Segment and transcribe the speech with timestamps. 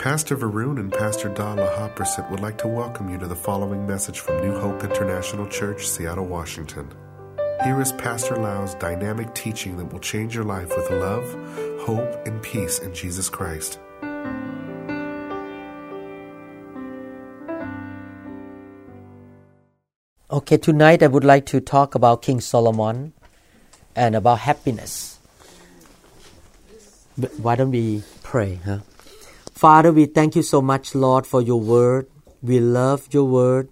[0.00, 4.20] Pastor Varun and Pastor Dala Hopperset would like to welcome you to the following message
[4.20, 6.90] from New Hope International Church, Seattle, Washington.
[7.64, 11.30] Here is Pastor Lau's dynamic teaching that will change your life with love,
[11.82, 13.78] hope, and peace in Jesus Christ.
[20.30, 23.12] Okay, tonight I would like to talk about King Solomon
[23.94, 25.18] and about happiness.
[27.18, 28.78] But why don't we pray, huh?
[29.60, 32.06] Father, we thank you so much, Lord, for your word.
[32.40, 33.68] We love your word.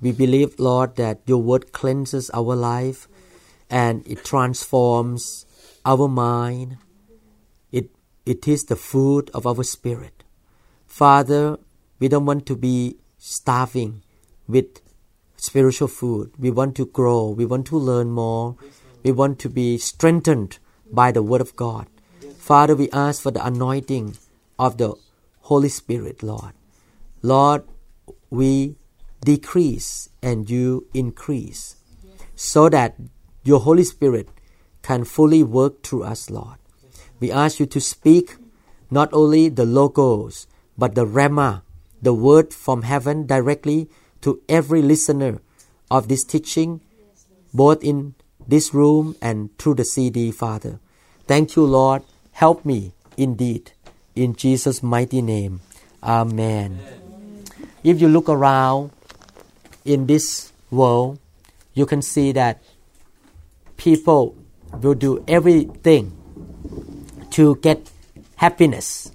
[0.00, 3.06] We believe, Lord, that your word cleanses our life
[3.68, 5.44] and it transforms
[5.84, 6.78] our mind.
[7.70, 7.90] It,
[8.24, 10.24] it is the food of our spirit.
[10.86, 11.58] Father,
[11.98, 14.00] we don't want to be starving
[14.48, 14.80] with
[15.36, 16.32] spiritual food.
[16.38, 17.28] We want to grow.
[17.28, 18.56] We want to learn more.
[19.02, 20.56] We want to be strengthened
[20.90, 21.88] by the Word of God.
[22.38, 24.16] Father, we ask for the anointing
[24.58, 24.94] of the
[25.50, 26.54] Holy Spirit, Lord.
[27.22, 27.64] Lord,
[28.30, 28.76] we
[29.24, 31.74] decrease and you increase
[32.36, 32.94] so that
[33.42, 34.28] your Holy Spirit
[34.82, 36.58] can fully work through us, Lord.
[37.18, 38.36] We ask you to speak
[38.92, 40.46] not only the logos,
[40.78, 41.62] but the Rhema,
[42.00, 43.90] the word from heaven directly
[44.20, 45.40] to every listener
[45.90, 46.80] of this teaching,
[47.52, 48.14] both in
[48.46, 50.78] this room and through the CD, Father.
[51.26, 52.04] Thank you, Lord.
[52.30, 53.72] Help me indeed.
[54.20, 55.62] In Jesus' mighty name.
[56.02, 56.78] Amen.
[57.82, 58.90] If you look around
[59.82, 61.18] in this world,
[61.72, 62.62] you can see that
[63.78, 64.36] people
[64.82, 66.12] will do everything
[67.30, 67.90] to get
[68.36, 69.10] happiness.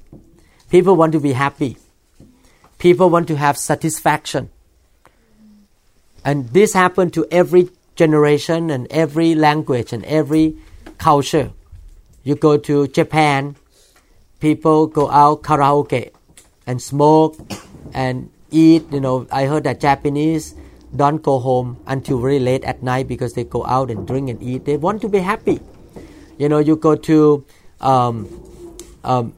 [0.72, 1.78] People want to be happy.
[2.80, 4.50] People want to have satisfaction.
[6.24, 10.58] And this happened to every generation and every language and every
[10.98, 11.52] culture.
[12.24, 13.56] You go to Japan,
[14.40, 16.12] people go out karaoke
[16.68, 17.38] and smoke
[17.94, 18.84] and eat.
[18.92, 20.56] You know, I heard that Japanese
[20.96, 24.42] don't go home until very late at night because they go out and drink and
[24.42, 24.66] eat.
[24.66, 25.60] They want to be happy.
[26.38, 27.46] You know, you go to
[27.82, 28.28] um,
[29.04, 29.34] um,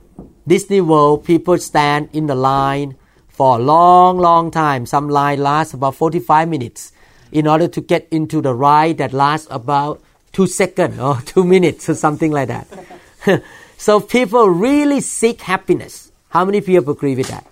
[0.47, 2.95] Disney World, people stand in the line
[3.27, 4.85] for a long, long time.
[4.85, 6.91] Some line lasts about 45 minutes
[7.31, 11.89] in order to get into the ride that lasts about two seconds or two minutes
[11.89, 12.67] or something like that.
[13.77, 16.11] so people really seek happiness.
[16.29, 17.45] How many people agree with that?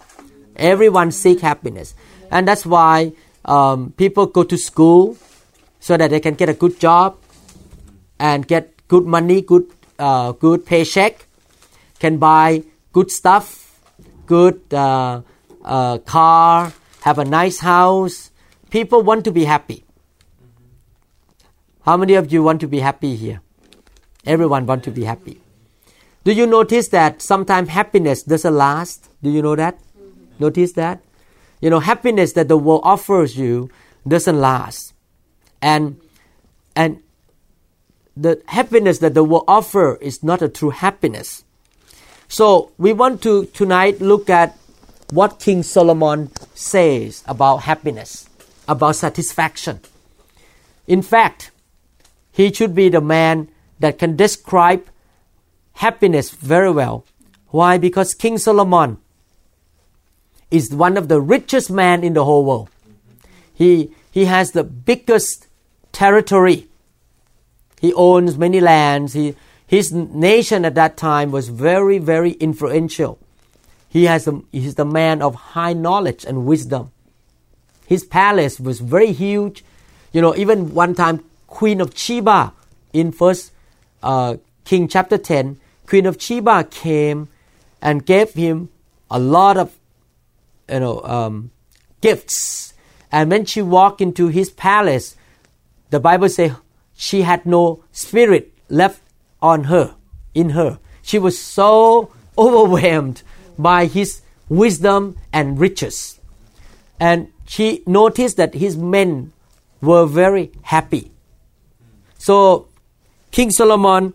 [0.55, 1.93] Everyone seek happiness.
[2.31, 3.13] And that's why
[3.45, 5.17] um, people go to school
[5.79, 7.17] so that they can get a good job
[8.19, 9.69] and get good money, good,
[9.99, 11.27] uh, good paycheck,
[11.99, 13.79] can buy good stuff,
[14.25, 15.21] good uh,
[15.63, 18.31] uh, car, have a nice house.
[18.71, 19.83] People want to be happy.
[21.81, 23.41] How many of you want to be happy here?
[24.25, 25.39] Everyone want to be happy.
[26.25, 29.09] Do you notice that sometimes happiness doesn't last?
[29.21, 29.77] Do you know that?
[29.77, 30.25] Mm-hmm.
[30.39, 31.01] Notice that?
[31.61, 33.69] You know, happiness that the world offers you
[34.07, 34.93] doesn't last.
[35.61, 36.01] And
[36.75, 37.01] and
[38.17, 41.43] the happiness that the world offer is not a true happiness.
[42.27, 44.57] So we want to tonight look at
[45.11, 48.27] what King Solomon says about happiness,
[48.67, 49.79] about satisfaction.
[50.87, 51.51] In fact,
[52.31, 53.49] he should be the man
[53.79, 54.87] that can describe
[55.75, 57.05] happiness very well.
[57.47, 57.77] Why?
[57.77, 58.97] Because King Solomon
[60.51, 62.69] is one of the richest men in the whole world.
[63.53, 65.47] He, he has the biggest
[65.91, 66.67] territory.
[67.79, 69.13] He owns many lands.
[69.13, 69.35] He,
[69.67, 73.19] his nation at that time was very, very influential.
[73.89, 76.91] He has a, he's the man of high knowledge and wisdom.
[77.87, 79.63] His palace was very huge.
[80.11, 82.53] You know, even one time, Queen of Sheba
[82.91, 83.51] in First
[84.03, 87.29] uh, King chapter 10, Queen of Sheba came
[87.81, 88.69] and gave him
[89.09, 89.77] a lot of
[90.69, 91.51] you know um,
[92.01, 92.73] gifts.
[93.11, 95.15] And when she walked into his palace,
[95.89, 96.51] the Bible says
[96.95, 99.01] she had no spirit left
[99.41, 99.95] on her,
[100.33, 100.79] in her.
[101.01, 103.21] She was so overwhelmed
[103.57, 106.19] by his wisdom and riches.
[106.99, 109.31] And she noticed that his men
[109.81, 111.11] were very happy.
[112.17, 112.67] So
[113.31, 114.13] King Solomon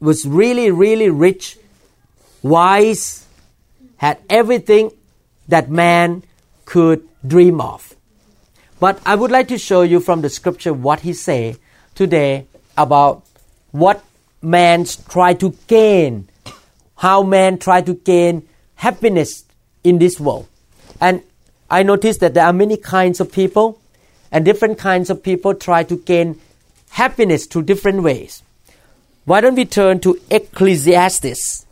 [0.00, 1.58] was really, really rich,
[2.42, 3.26] wise,
[3.96, 4.90] had everything
[5.48, 6.22] that man
[6.64, 7.94] could dream of.
[8.80, 11.56] But I would like to show you from the scripture what he say
[11.94, 13.24] today about
[13.72, 14.04] what
[14.40, 16.28] man try to gain,
[16.96, 19.44] how man try to gain happiness
[19.82, 20.46] in this world.
[21.00, 21.22] And
[21.70, 23.80] I noticed that there are many kinds of people
[24.30, 26.40] and different kinds of people try to gain
[26.90, 28.42] happiness through different ways.
[29.28, 31.66] Why don't we turn to Ecclesiastes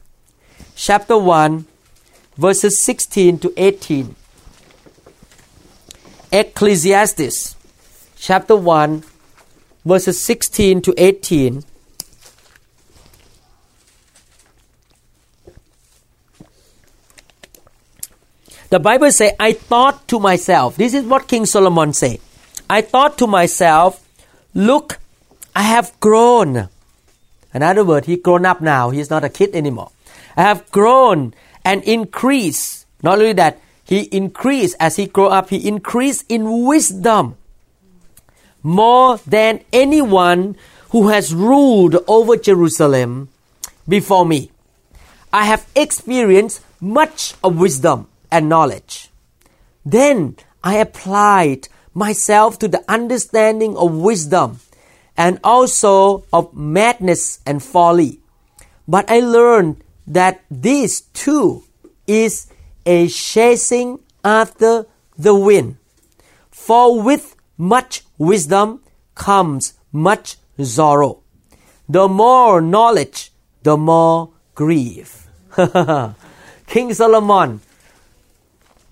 [0.75, 1.67] chapter 1
[2.37, 4.15] verses 16 to 18.
[6.33, 7.57] Ecclesiastes
[8.19, 9.05] chapter 1,
[9.85, 11.65] verses 16 to 18.
[18.69, 22.19] The Bible says, I thought to myself, this is what King Solomon said.
[22.69, 24.07] I thought to myself,
[24.53, 24.99] look,
[25.55, 26.69] I have grown.
[27.57, 28.91] In other words, he grown up now.
[28.91, 29.91] He's not a kid anymore.
[30.37, 31.33] I have grown
[31.65, 32.85] and increased.
[33.03, 37.37] Not only that, he increased as he grew up, he increased in wisdom
[38.63, 40.55] more than anyone
[40.91, 43.31] who has ruled over Jerusalem
[43.89, 44.51] before me.
[45.33, 49.09] I have experienced much of wisdom and knowledge.
[49.83, 54.61] Then I applied myself to the understanding of wisdom
[55.17, 58.21] and also of madness and folly.
[58.87, 61.65] But I learned that this too
[62.07, 62.47] is
[62.85, 64.87] a chasing after
[65.19, 65.77] the wind.
[66.51, 68.83] For with much wisdom
[69.15, 71.23] comes much sorrow.
[71.89, 73.33] The more knowledge,
[73.63, 75.29] the more grief.
[76.67, 77.61] King Solomon,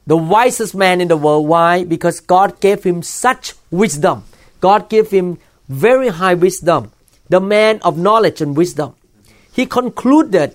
[0.06, 1.48] the wisest man in the world.
[1.48, 1.84] Why?
[1.84, 4.24] Because God gave him such wisdom.
[4.60, 5.38] God gave him
[5.68, 6.92] very high wisdom.
[7.28, 8.94] The man of knowledge and wisdom.
[9.52, 10.54] He concluded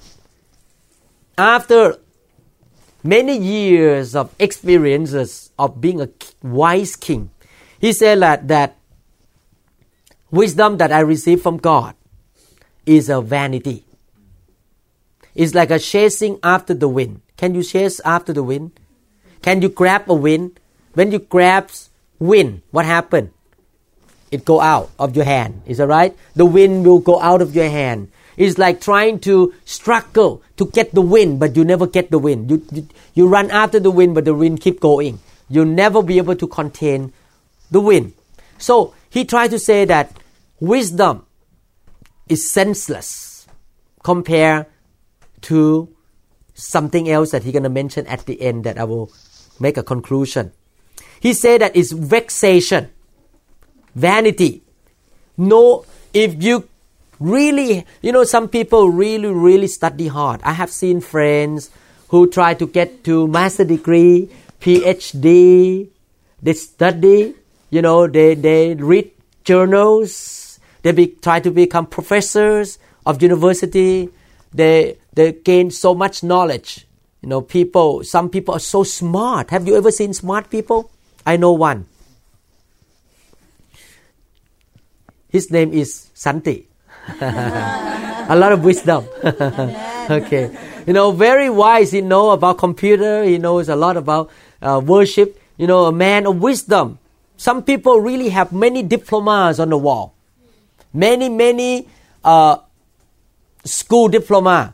[1.38, 1.98] after
[3.04, 6.10] many years of experiences of being a
[6.44, 7.32] wise king,
[7.80, 8.76] he said that, that
[10.32, 11.96] wisdom that I received from God
[12.86, 13.86] is a vanity.
[15.34, 17.22] It's like a chasing after the wind.
[17.38, 18.78] Can you chase after the wind?
[19.42, 20.60] Can you grab a wind?
[20.94, 21.72] When you grab
[22.20, 23.32] wind, what happened?
[24.32, 25.62] It go out of your hand.
[25.66, 26.16] Is that right?
[26.36, 28.12] The wind will go out of your hand.
[28.38, 32.50] It's like trying to struggle to get the wind, but you never get the wind.
[32.50, 35.20] You, you, you run after the wind, but the wind keep going.
[35.50, 37.12] You'll never be able to contain
[37.72, 38.14] the wind.
[38.58, 40.16] So he tried to say that
[40.60, 41.26] wisdom
[42.28, 43.48] is senseless
[44.04, 44.68] compared
[45.42, 45.94] to
[46.54, 49.12] something else that he's going to mention at the end that I will
[49.60, 50.52] make a conclusion.
[51.20, 52.90] He said that it's vexation,
[53.96, 54.62] vanity.
[55.38, 56.68] No, if you
[57.20, 60.42] really, you know, some people really, really study hard.
[60.44, 61.70] I have seen friends
[62.10, 64.30] who try to get to master degree,
[64.62, 65.90] PhD.
[66.42, 67.36] They study,
[67.70, 69.12] you know, they, they read
[69.44, 70.60] journals.
[70.82, 74.10] They be, try to become professors of university.
[74.54, 76.88] They, they gain so much knowledge.
[77.22, 79.50] You know, people, some people are so smart.
[79.50, 80.90] Have you ever seen smart people?
[81.26, 81.86] I know one.
[85.30, 86.68] His name is Santi.
[87.22, 89.06] a lot of wisdom.
[90.10, 90.50] okay.
[90.86, 91.92] You know, very wise.
[91.92, 93.24] He know about computer.
[93.24, 94.32] He knows a lot about
[94.62, 95.40] uh, worship.
[95.58, 96.98] You know, a man of wisdom.
[97.38, 100.14] Some people really have many diplomas on the wall.
[100.94, 101.88] Many, many
[102.24, 102.58] uh,
[103.64, 104.74] school diploma.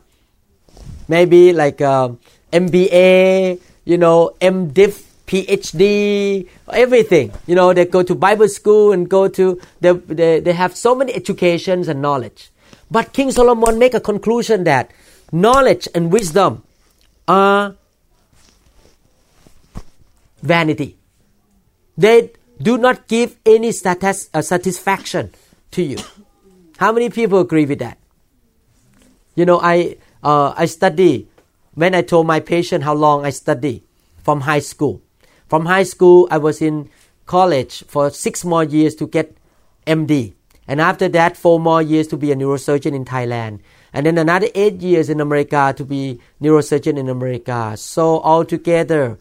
[1.06, 2.10] Maybe like uh,
[2.52, 7.32] MBA, you know, MDiv, PhD, everything.
[7.46, 10.94] You know, they go to Bible school and go to, they, they, they have so
[10.94, 12.50] many educations and knowledge.
[12.90, 14.90] But King Solomon make a conclusion that
[15.32, 16.62] knowledge and wisdom
[17.26, 17.74] are
[20.42, 20.96] vanity.
[21.98, 22.30] They
[22.62, 25.32] do not give any status, uh, satisfaction
[25.72, 25.98] to you.
[26.78, 27.98] How many people agree with that?
[29.34, 31.28] You know, I uh, I study
[31.74, 33.84] when I told my patient how long I study
[34.22, 35.02] from high school.
[35.48, 36.90] From high school, I was in
[37.26, 39.36] college for six more years to get
[39.86, 40.34] MD.
[40.68, 43.60] And after that, four more years to be a neurosurgeon in Thailand.
[43.92, 47.74] And then another eight years in America to be neurosurgeon in America.
[47.76, 49.18] So altogether,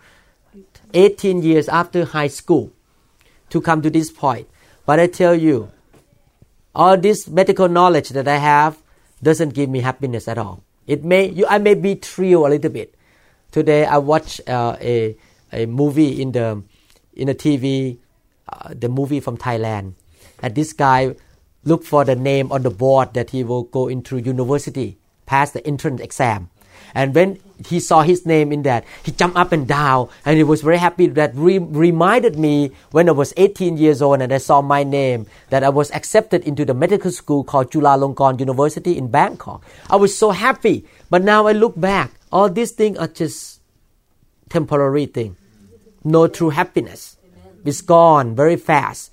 [0.94, 2.72] 18 years after high school
[3.50, 4.48] to come to this point.
[4.86, 5.72] But I tell you,
[6.74, 8.82] all this medical knowledge that I have
[9.22, 10.63] doesn't give me happiness at all.
[10.88, 12.96] It may you, I may be thrilled a little bit.
[13.51, 15.17] Today I watched uh, a
[15.55, 16.62] a movie in the
[17.15, 17.97] in the TV,
[18.51, 19.93] uh, the movie from Thailand,
[20.43, 21.15] and this guy
[21.63, 25.65] looked for the name on the board that he will go into university, pass the
[25.65, 26.50] entrance exam,
[26.93, 30.43] and when he saw his name in that, he jumped up and down, and he
[30.43, 31.07] was very happy.
[31.07, 35.27] That re- reminded me when I was 18 years old and I saw my name
[35.50, 39.63] that I was accepted into the medical school called Chulalongkorn University in Bangkok.
[39.89, 40.85] I was so happy.
[41.09, 43.62] But now I look back, all these things are just
[44.50, 45.38] temporary thing.
[46.05, 47.17] No true happiness.
[47.65, 49.12] It's gone very fast.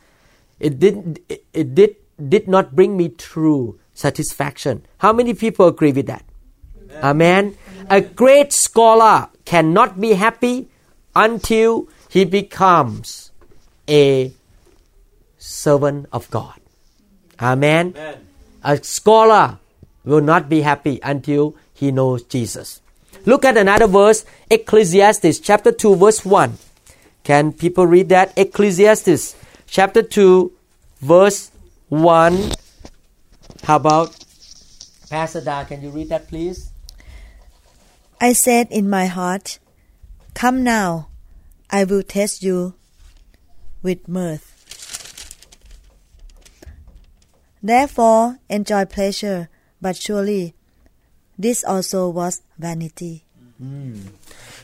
[0.60, 1.96] It did it, it did
[2.28, 4.84] did not bring me true satisfaction.
[4.98, 6.24] How many people agree with that?
[7.02, 7.56] Amen.
[7.88, 10.68] A great scholar cannot be happy
[11.16, 13.32] until he becomes
[13.88, 14.32] a
[15.38, 16.60] servant of God.
[17.40, 17.94] Amen.
[18.62, 19.58] A scholar
[20.04, 22.80] will not be happy until he knows Jesus.
[23.24, 26.58] Look at another verse, Ecclesiastes chapter 2 verse 1.
[27.24, 28.32] Can people read that?
[28.36, 29.36] Ecclesiastes
[29.66, 30.52] chapter 2
[31.00, 31.50] verse
[31.88, 32.52] 1.
[33.62, 34.16] How about
[35.08, 36.70] Pastor Da, can you read that please?
[38.20, 39.58] I said in my heart,
[40.34, 41.08] Come now,
[41.70, 42.74] I will test you
[43.82, 44.48] with mirth.
[47.62, 49.48] Therefore, enjoy pleasure,
[49.80, 50.54] but surely
[51.38, 53.24] this also was vanity.
[53.58, 54.00] Hmm.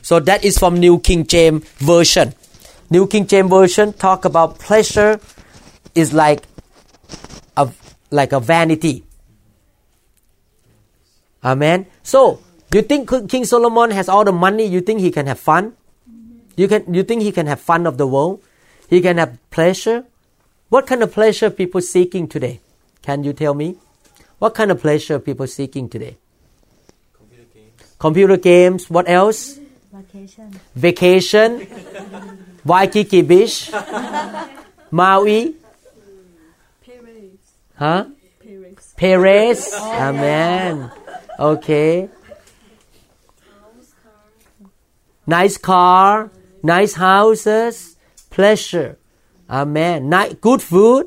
[0.03, 2.35] So that is from New King James Version.
[2.91, 5.21] New King James Version talk about pleasure
[5.95, 6.45] is like
[7.57, 7.69] a
[8.11, 9.05] like a vanity.
[11.45, 11.87] Amen.
[12.03, 12.41] So
[12.73, 14.65] you think King Solomon has all the money?
[14.65, 15.75] You think he can have fun?
[16.57, 16.93] You can.
[16.93, 18.43] You think he can have fun of the world?
[18.89, 20.05] He can have pleasure.
[20.71, 22.61] What kind of pleasure people seeking today?
[23.03, 23.77] Can you tell me?
[24.39, 26.17] What kind of pleasure people seeking today?
[27.13, 27.97] Computer games.
[27.99, 28.91] Computer games.
[28.91, 29.59] What else?
[29.93, 30.61] Vacation.
[30.75, 32.45] Vacation.
[32.65, 33.71] Waikiki Beach.
[34.91, 35.55] Maui.
[37.77, 38.07] Huh?
[38.97, 39.73] Paris.
[39.75, 40.91] Amen.
[41.39, 42.09] Okay.
[45.27, 46.31] Nice car,
[46.63, 47.97] nice houses,
[48.31, 48.97] pleasure.
[49.51, 50.09] Amen.
[50.09, 51.07] Ni- good food.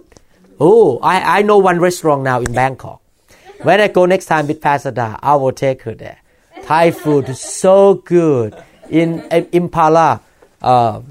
[0.59, 3.01] Oh, I, I know one restaurant now in Bangkok.
[3.63, 6.19] When I go next time with Pastor Da, I will take her there.
[6.63, 8.55] Thai food is so good
[8.89, 10.21] in uh, Impala
[10.61, 11.01] uh,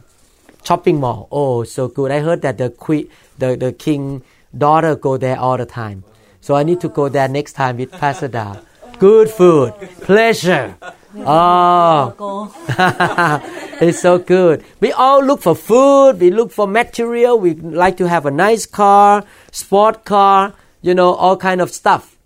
[0.65, 1.29] shopping mall.
[1.31, 2.11] Oh, so good.
[2.11, 4.23] I heard that the queen, the, the king
[4.57, 6.05] daughter go there all the time.
[6.41, 8.57] So I need to go there next time with Pastor Da.
[8.99, 10.77] Good food, pleasure.
[11.17, 12.53] Oh,
[13.81, 14.65] it's so good.
[14.81, 16.21] We all look for food.
[16.21, 17.39] We look for material.
[17.39, 20.55] We like to have a nice car, sport car.
[20.83, 22.17] You know, all kind of stuff.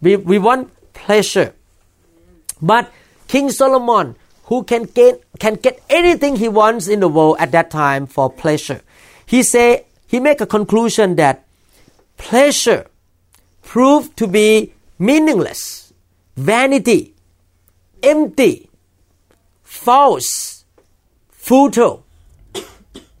[0.00, 1.54] We we want pleasure.
[2.60, 2.90] But
[3.28, 7.70] King Solomon, who can get can get anything he wants in the world at that
[7.70, 8.82] time for pleasure,
[9.26, 11.44] he say he make a conclusion that
[12.16, 12.86] pleasure
[13.62, 15.92] proved to be meaningless,
[16.36, 17.14] vanity,
[18.02, 18.68] empty,
[19.62, 20.64] false,
[21.30, 22.04] futile.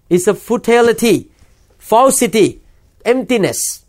[0.08, 1.30] It's a futility,
[1.78, 2.60] falsity,
[3.04, 3.84] emptiness.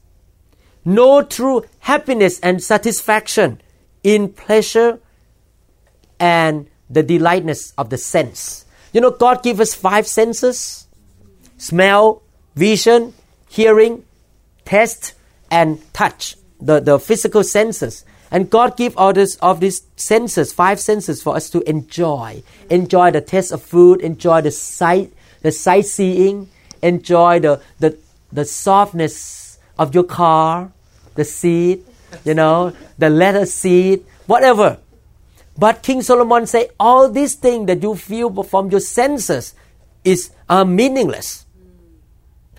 [0.84, 3.62] No true happiness and satisfaction
[4.04, 5.00] in pleasure
[6.20, 8.66] and the delightness of the sense.
[8.94, 10.88] You know, God gave us five senses
[11.58, 12.22] smell,
[12.56, 13.14] vision,
[13.50, 14.04] hearing,
[14.66, 15.14] taste,
[15.50, 18.06] and touch, the, the physical senses.
[18.32, 22.44] And God gave all this, of these senses, five senses for us to enjoy.
[22.70, 26.50] Enjoy the taste of food, enjoy the sight, the sightseeing,
[26.82, 27.98] enjoy the, the,
[28.32, 30.72] the softness of your car,
[31.16, 31.86] the seat,
[32.24, 34.80] you know, the leather seat, whatever.
[35.58, 39.56] But King Solomon say all these things that you feel from your senses
[40.04, 41.46] is are meaningless.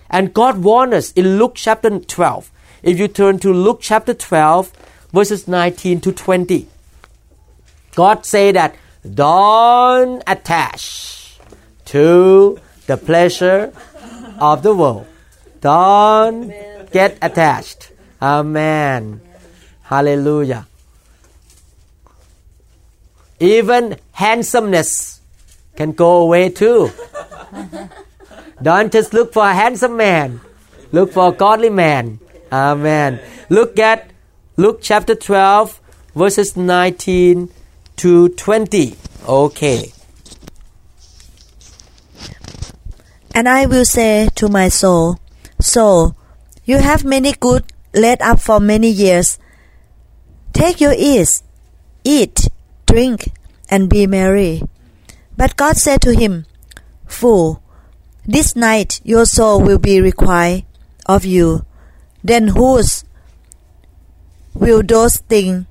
[0.08, 2.50] And God warned us in Luke chapter 12.
[2.82, 4.72] If you turn to Luke chapter 12,
[5.12, 6.68] verses 19 to 20,
[7.94, 8.76] God say that
[9.14, 11.38] don't attach
[11.86, 13.72] to the pleasure
[14.38, 15.06] of the world.
[15.60, 16.52] Don't
[16.92, 17.92] get attached.
[18.20, 19.20] Amen.
[19.82, 20.66] Hallelujah.
[23.38, 25.20] Even handsomeness
[25.76, 26.90] can go away too.
[28.62, 30.40] Don't just look for a handsome man.
[30.92, 32.18] Look for a godly man.
[32.50, 33.20] Amen.
[33.50, 34.10] Look at
[34.56, 35.80] Luke chapter 12,
[36.14, 37.50] verses 19
[37.96, 38.96] to 20.
[39.28, 39.92] Okay.
[43.34, 45.18] And I will say to my soul,
[45.60, 46.16] Soul,
[46.64, 49.38] you have many good laid up for many years.
[50.54, 51.42] Take your ease,
[52.02, 52.48] eat,
[52.86, 53.32] drink,
[53.68, 54.62] and be merry.
[55.36, 56.46] But God said to him,
[57.06, 57.62] Fool,
[58.24, 60.64] this night your soul will be required
[61.06, 61.64] of you.
[62.24, 63.04] Then whose
[64.54, 65.66] will those things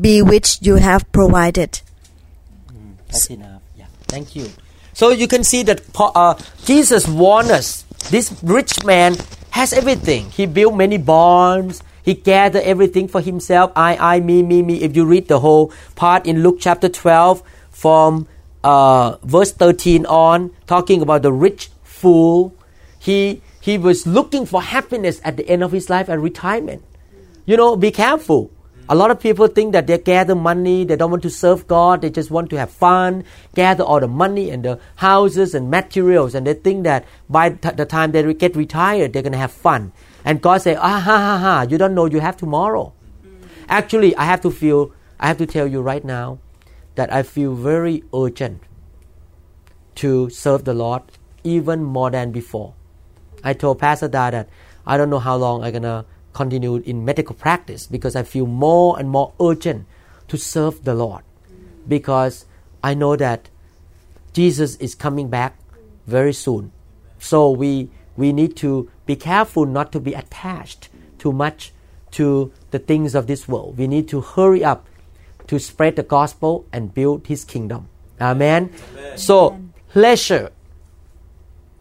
[0.00, 1.80] be which you have provided?
[3.08, 3.62] That's enough.
[3.76, 3.86] Yeah.
[4.06, 4.48] Thank you.
[4.92, 7.82] So you can see that uh, Jesus warned us.
[8.10, 9.16] This rich man
[9.50, 10.30] has everything.
[10.30, 11.82] He built many barns.
[12.08, 13.70] He gathered everything for himself.
[13.76, 14.80] I, I, me, me, me.
[14.80, 18.26] If you read the whole part in Luke chapter 12 from
[18.64, 22.54] uh, verse 13 on, talking about the rich fool,
[22.98, 26.82] he, he was looking for happiness at the end of his life and retirement.
[27.44, 28.50] You know, be careful.
[28.88, 32.00] A lot of people think that they gather money, they don't want to serve God,
[32.00, 33.24] they just want to have fun,
[33.54, 37.84] gather all the money and the houses and materials, and they think that by the
[37.84, 39.92] time they get retired, they're going to have fun.
[40.28, 42.92] And God say, ah ha ha ha, you don't know you have tomorrow.
[43.66, 46.38] Actually, I have to feel, I have to tell you right now
[46.96, 48.62] that I feel very urgent
[49.94, 51.00] to serve the Lord
[51.44, 52.74] even more than before.
[53.42, 54.50] I told Pastor Da that
[54.86, 56.04] I don't know how long I'm gonna
[56.34, 59.86] continue in medical practice because I feel more and more urgent
[60.28, 61.22] to serve the Lord
[61.88, 62.44] because
[62.84, 63.48] I know that
[64.34, 65.58] Jesus is coming back
[66.06, 66.70] very soon.
[67.18, 71.72] So we we need to be careful not to be attached too much
[72.10, 73.78] to the things of this world.
[73.78, 74.86] We need to hurry up
[75.46, 77.88] to spread the gospel and build his kingdom.
[78.20, 78.74] Amen.
[78.92, 79.16] Amen.
[79.16, 80.50] So pleasure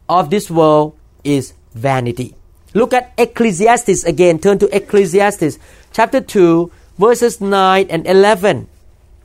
[0.08, 2.36] of this world is vanity.
[2.75, 4.38] Look at Ecclesiastes again.
[4.38, 5.58] Turn to Ecclesiastes
[5.91, 8.70] chapter 2, verses 9 and 11.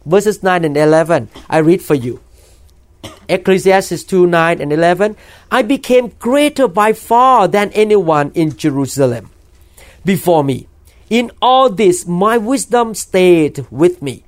[0.07, 1.28] Verses 9 and 11.
[1.50, 2.21] I read for you.
[3.29, 5.17] Ecclesiastes 2 9 and 11.
[5.51, 9.31] I became greater by far than anyone in Jerusalem
[10.05, 10.69] before me.
[11.11, 14.25] In all this, my wisdom stayed with me.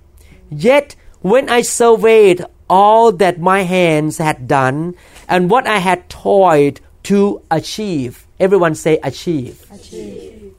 [0.50, 4.94] Yet, when I surveyed all that my hands had done
[5.28, 9.64] and what I had toiled to achieve, everyone say achieve.
[9.72, 10.54] achieve.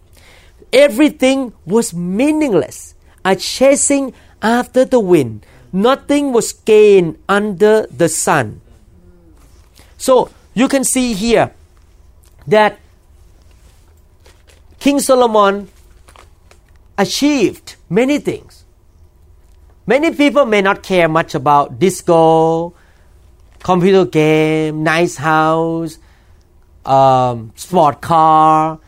[0.73, 5.45] Everything was meaningless, a chasing after the wind.
[5.75, 8.61] Nothing was gained under the sun.
[9.97, 11.51] So you can see here
[12.47, 12.79] that
[14.79, 15.67] King Solomon
[16.97, 18.63] achieved many things.
[19.85, 22.73] Many people may not care much about disco,
[23.61, 25.99] computer game, nice house,
[26.85, 28.79] um, sport car,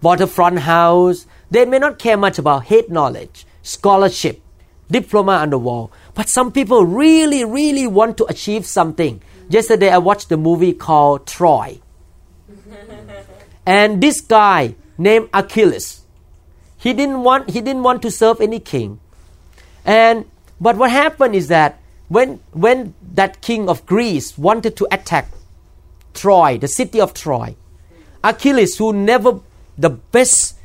[0.00, 1.26] waterfront house.
[1.50, 4.40] They may not care much about head knowledge, scholarship,
[4.90, 5.90] diploma on the wall.
[6.14, 9.20] But some people really, really want to achieve something.
[9.48, 11.80] Yesterday I watched the movie called Troy.
[13.66, 16.02] and this guy named Achilles,
[16.78, 19.00] he didn't want he didn't want to serve any king.
[19.84, 20.26] And
[20.60, 25.28] but what happened is that when, when that king of Greece wanted to attack
[26.14, 27.56] Troy, the city of Troy,
[28.22, 29.40] Achilles, who never,
[29.76, 30.56] the best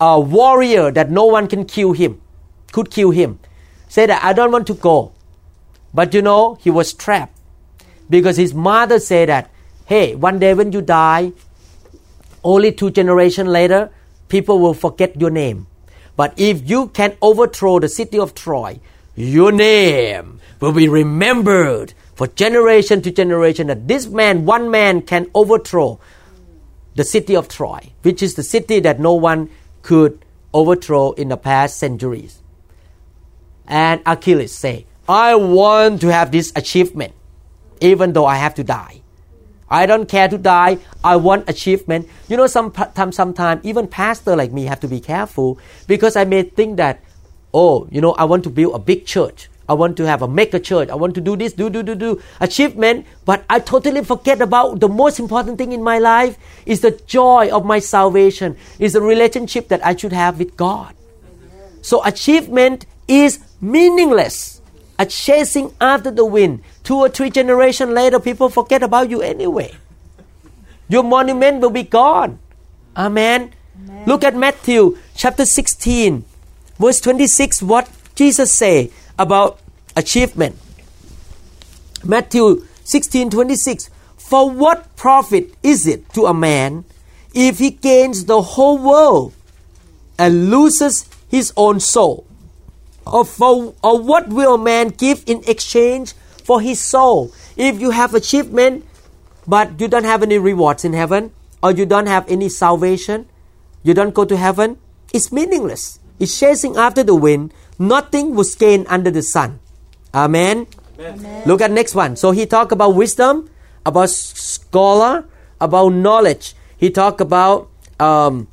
[0.00, 2.20] uh, warrior that no one can kill him,
[2.72, 3.38] could kill him,
[3.96, 5.12] said that I don't want to go.
[5.94, 7.32] But you know, he was trapped
[8.10, 9.50] because his mother said that,
[9.86, 11.32] hey, one day when you die,
[12.44, 13.90] only two generations later,
[14.28, 15.66] people will forget your name.
[16.14, 18.80] But if you can overthrow the city of Troy,
[19.14, 25.30] your name will be remembered for generation to generation that this man, one man, can
[25.34, 25.98] overthrow
[26.96, 29.48] the city of Troy, which is the city that no one
[29.80, 32.42] could overthrow in the past centuries.
[33.66, 37.14] And Achilles say, I want to have this achievement,
[37.80, 39.02] even though I have to die.
[39.68, 40.78] I don't care to die.
[41.02, 42.08] I want achievement.
[42.28, 46.42] You know, sometimes, sometimes even pastor like me have to be careful because I may
[46.42, 47.00] think that
[47.56, 49.48] oh, you know, I want to build a big church.
[49.68, 50.90] I want to have a mega church.
[50.90, 53.06] I want to do this, do, do, do, do, achievement.
[53.24, 57.48] But I totally forget about the most important thing in my life is the joy
[57.50, 60.94] of my salvation, is the relationship that I should have with God.
[61.80, 64.60] So achievement is meaningless.
[64.98, 66.62] A chasing after the wind.
[66.82, 69.74] Two or three generations later, people forget about you anyway.
[70.88, 72.38] Your monument will be gone.
[72.96, 73.52] Amen.
[73.84, 74.04] Amen.
[74.06, 76.24] Look at Matthew chapter 16
[76.78, 79.58] verse 26 what jesus say about
[79.96, 80.56] achievement
[82.04, 83.88] matthew 16 26
[84.18, 86.84] for what profit is it to a man
[87.32, 89.32] if he gains the whole world
[90.18, 92.25] and loses his own soul
[93.06, 96.12] or, for, or what will a man give in exchange
[96.44, 98.84] for his soul if you have achievement
[99.46, 103.28] but you don't have any rewards in heaven or you don't have any salvation
[103.82, 104.78] you don't go to heaven
[105.12, 109.60] it's meaningless It's chasing after the wind, nothing was gained under the sun.
[110.14, 110.66] Amen.
[110.98, 111.42] Amen.
[111.44, 112.16] Look at next one.
[112.16, 113.50] So he talked about wisdom,
[113.84, 115.28] about scholar,
[115.60, 116.54] about knowledge.
[116.78, 117.68] He talked about
[118.00, 118.48] um,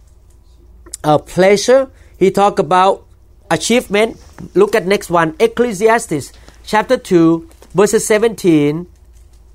[1.03, 1.89] uh, pleasure.
[2.19, 3.05] He talked about
[3.49, 4.19] achievement.
[4.53, 5.35] Look at next one.
[5.39, 6.31] Ecclesiastes
[6.65, 8.87] chapter 2 verses 17,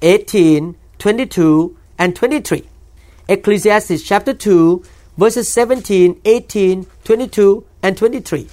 [0.03, 2.64] 18, 22 and 23.
[3.29, 4.83] Ecclesiastes chapter 2
[5.16, 8.48] verses 17, 18, 22 and 23.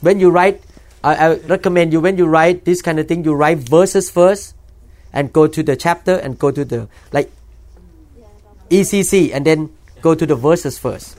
[0.00, 0.62] When you write,
[1.02, 4.54] I, I recommend you when you write this kind of thing, you write verses first
[5.12, 7.30] and go to the chapter and go to the like
[8.70, 9.70] ECC and then
[10.02, 11.16] go to the verses first.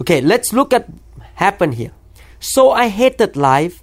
[0.00, 0.88] Okay, let's look at
[1.34, 1.92] happen here.
[2.40, 3.82] So I hated life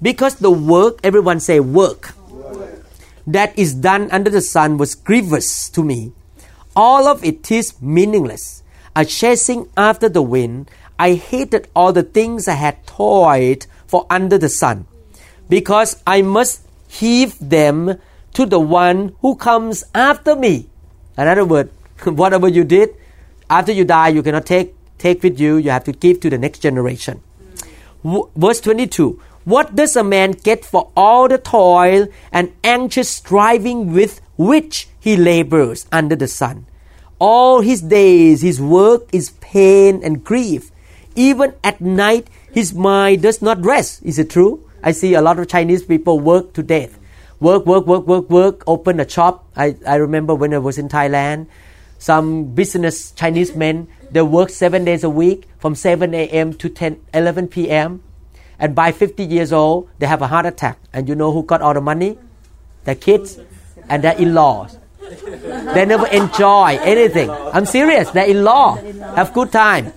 [0.00, 2.14] because the work, everyone say work,
[3.26, 6.12] that is done under the sun was grievous to me.
[6.76, 8.62] All of it is meaningless.
[8.96, 14.38] A chasing after the wind, I hated all the things I had toiled for under
[14.38, 14.86] the sun,
[15.48, 17.98] because I must heave them
[18.34, 20.68] to the one who comes after me.
[21.16, 21.70] Another word,
[22.04, 22.94] whatever you did,
[23.50, 26.38] after you die, you cannot take, take with you, you have to give to the
[26.38, 27.22] next generation.
[28.04, 34.20] Verse 22 What does a man get for all the toil and anxious striving with
[34.36, 36.66] which he labors under the sun?
[37.18, 40.70] All his days, his work is pain and grief.
[41.16, 44.02] Even at night, his mind does not rest.
[44.02, 44.68] Is it true?
[44.82, 46.98] I see a lot of Chinese people work to death.
[47.40, 49.46] Work, work, work, work, work, open a shop.
[49.56, 51.46] I, I remember when I was in Thailand,
[52.04, 56.52] some business Chinese men, they work seven days a week from 7 a.m.
[56.52, 58.02] to 10, 11 p.m.
[58.58, 60.78] And by 50 years old, they have a heart attack.
[60.92, 62.18] And you know who got all the money?
[62.84, 63.40] Their kids
[63.88, 64.76] and their in-laws.
[65.72, 67.30] They never enjoy anything.
[67.30, 68.10] I'm serious.
[68.10, 68.76] Their in-law
[69.16, 69.90] have good time.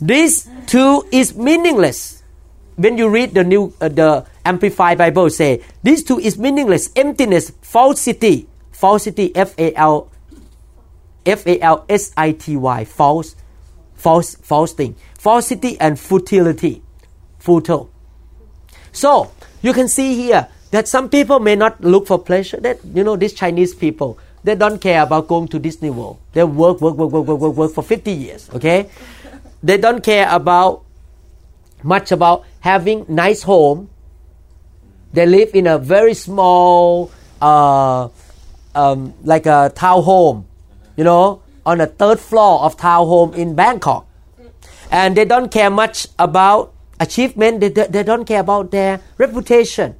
[0.00, 2.22] This too is meaningless.
[2.76, 7.52] When you read the new uh, the Amplified Bible, say this too is meaningless, emptiness,
[7.60, 10.08] falsity, falsity, F A L
[11.28, 13.36] F A L S I T Y, false,
[13.94, 16.82] false, false thing, falsity and futility,
[17.38, 17.90] futile.
[18.92, 19.30] So
[19.62, 22.58] you can see here that some people may not look for pleasure.
[22.58, 26.18] That you know, these Chinese people, they don't care about going to Disney World.
[26.32, 28.50] They work, work, work, work, work, work, work for 50 years.
[28.54, 28.88] Okay,
[29.62, 30.84] they don't care about
[31.82, 33.88] much about having nice home.
[35.12, 37.10] They live in a very small,
[37.40, 38.08] uh,
[38.74, 40.47] um, like a town home,
[40.98, 44.04] you know, on the third floor of town home in Bangkok,
[44.90, 47.60] and they don't care much about achievement.
[47.60, 49.94] They, they, don't care about their reputation.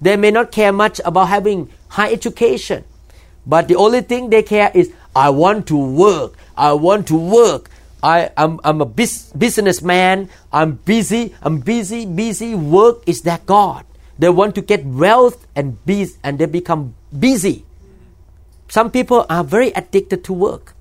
[0.00, 2.84] They may not care much about having high education,
[3.44, 6.34] but the only thing they care is I want to work.
[6.56, 7.68] I want to work.
[8.00, 10.30] I, I'm, I'm a bus- businessman.
[10.52, 11.34] I'm busy.
[11.42, 12.54] I'm busy, busy.
[12.54, 13.84] Work is their God.
[14.18, 17.64] They want to get wealth and be, and they become busy.
[18.70, 20.74] Some people are very addicted to work.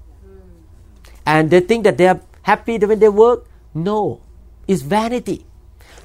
[1.26, 3.46] And they think that they are happy when they work.
[3.74, 4.22] No,
[4.68, 5.46] it's vanity.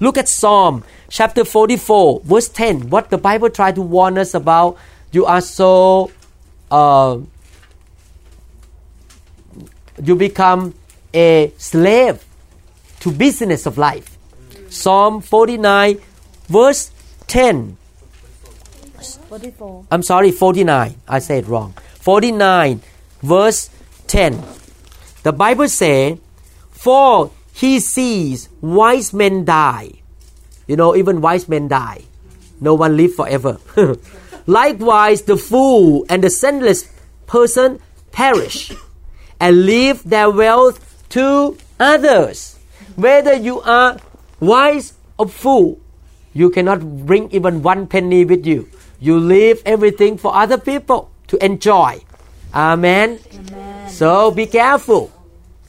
[0.01, 2.89] Look at Psalm chapter 44, verse 10.
[2.89, 4.79] What the Bible try to warn us about.
[5.13, 6.11] You are so,
[6.71, 7.19] uh,
[10.03, 10.75] you become
[11.13, 12.25] a slave
[13.01, 14.17] to business of life.
[14.71, 16.01] Psalm 49,
[16.49, 16.91] verse
[17.27, 17.77] 10.
[19.35, 19.87] 44.
[19.91, 20.95] I'm sorry, 49.
[21.09, 21.75] I said wrong.
[21.99, 22.81] 49,
[23.21, 23.69] verse
[24.07, 24.41] 10.
[25.25, 26.19] The Bible says,
[26.71, 29.91] For he sees wise men die.
[30.69, 32.05] You know, even wise men die.
[32.61, 33.59] No one live forever.
[34.47, 36.89] Likewise, the fool and the senseless
[37.27, 37.81] person
[38.13, 38.71] perish
[39.41, 42.57] and leave their wealth to others.
[42.95, 43.99] Whether you are
[44.39, 45.81] wise or fool,
[46.33, 48.69] you cannot bring even one penny with you.
[49.05, 52.01] You leave everything for other people to enjoy.
[52.55, 53.19] Amen.
[53.89, 55.13] So be careful.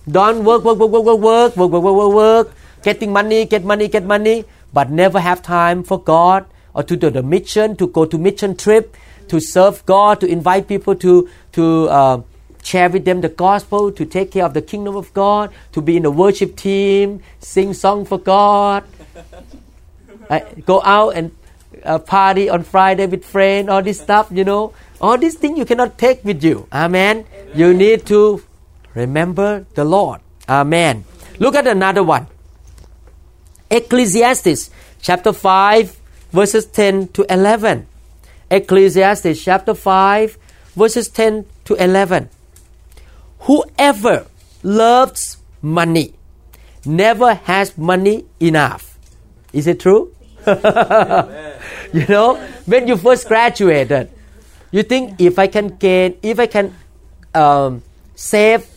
[0.07, 3.65] Don't work, work, work, work, work, work, work, work, work, work, work, getting money, get
[3.65, 7.87] money, get money, but never have time for God or to do the mission, to
[7.87, 8.95] go to mission trip,
[9.27, 11.27] to serve God, to invite people to
[11.59, 12.21] to uh,
[12.63, 15.97] share with them the gospel, to take care of the kingdom of God, to be
[15.97, 18.85] in the worship team, sing song for God,
[20.29, 21.31] uh, go out and
[21.83, 25.65] uh, party on Friday with friends, all this stuff, you know, all these things you
[25.65, 26.67] cannot take with you.
[26.71, 27.25] Amen.
[27.53, 28.43] You need to
[28.93, 30.21] remember the Lord.
[30.47, 31.05] Amen.
[31.39, 32.27] Look at another one.
[33.69, 34.69] Ecclesiastes
[35.01, 35.99] chapter 5
[36.31, 37.87] verses 10 to 11.
[38.49, 40.37] Ecclesiastes chapter 5
[40.75, 42.29] verses 10 to 11.
[43.39, 44.27] Whoever
[44.63, 46.13] loves money
[46.85, 48.97] never has money enough.
[49.53, 50.11] Is it true?
[51.93, 54.09] you know, when you first graduated,
[54.71, 56.75] you think if I can gain, if I can
[57.33, 57.83] um,
[58.15, 58.67] save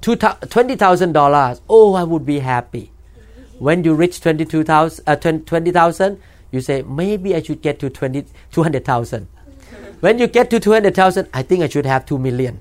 [0.00, 2.90] two twenty thousand dollars, oh, I would be happy.
[3.58, 6.20] When you reach twenty two thousand, uh, twenty thousand,
[6.50, 9.26] you say maybe I should get to 20, 200,000.
[10.00, 12.60] When you get to two hundred thousand, I think I should have two million.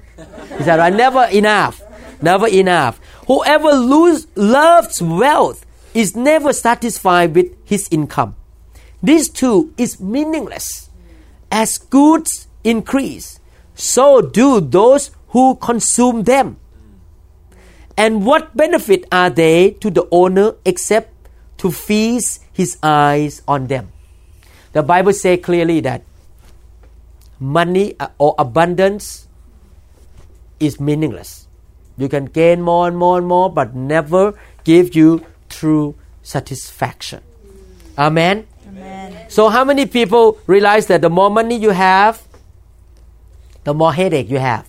[0.60, 0.94] Is that right?
[0.94, 1.82] Never enough.
[2.22, 3.00] Never enough.
[3.28, 8.36] Whoever lose, loves wealth is never satisfied with his income.
[9.02, 10.90] This too is meaningless.
[11.52, 13.40] As goods increase,
[13.76, 16.58] so do those who consume them.
[17.98, 21.14] And what benefit are they to the owner except
[21.58, 23.92] to feast his eyes on them?
[24.72, 26.04] The Bible says clearly that
[27.40, 29.28] money or abundance
[30.60, 31.48] is meaningless.
[31.98, 37.22] You can gain more and more and more, but never give you true satisfaction.
[37.98, 38.48] Amen.
[38.68, 39.30] Amen.
[39.30, 42.22] So, how many people realize that the more money you have,
[43.63, 44.66] the more headache you have?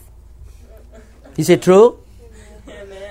[1.37, 1.99] Is it true?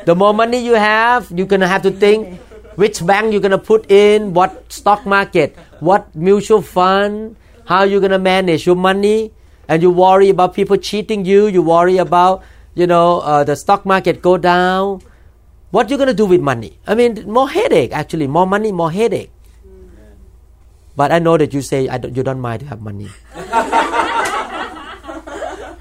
[0.05, 2.39] The more money you have, you're gonna have to think
[2.75, 8.19] which bank you're gonna put in, what stock market, what mutual fund, how you're gonna
[8.19, 9.31] manage your money,
[9.67, 11.47] and you worry about people cheating you.
[11.47, 12.43] You worry about
[12.75, 15.01] you know uh, the stock market go down.
[15.73, 16.77] What you gonna do with money?
[16.85, 18.27] I mean, more headache actually.
[18.27, 19.31] More money, more headache.
[20.95, 23.09] But I know that you say don't, you don't mind to have money.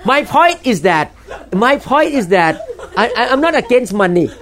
[0.09, 1.13] my point is that
[1.53, 2.65] my point is that
[2.97, 4.31] I, I, I'm not against money.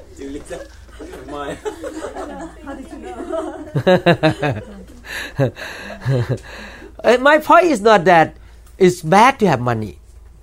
[7.21, 8.37] My point is not that
[8.79, 9.99] it's bad to have money.